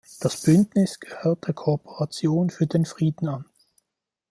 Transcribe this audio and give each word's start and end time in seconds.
Das 0.19 0.41
Bündnis 0.41 0.99
gehört 0.99 1.45
der 1.45 1.53
Kooperation 1.53 2.49
für 2.49 2.65
den 2.65 2.85
Frieden 2.87 3.27
an. 3.27 3.45